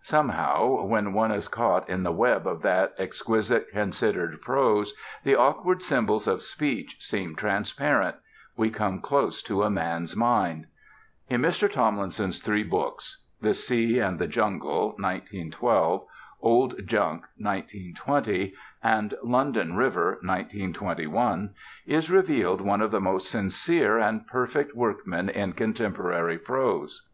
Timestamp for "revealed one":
22.10-22.80